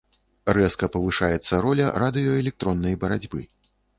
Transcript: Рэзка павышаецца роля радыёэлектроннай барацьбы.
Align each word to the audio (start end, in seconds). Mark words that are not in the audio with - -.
Рэзка 0.57 0.87
павышаецца 0.95 1.59
роля 1.65 1.91
радыёэлектроннай 2.03 2.99
барацьбы. 3.05 3.41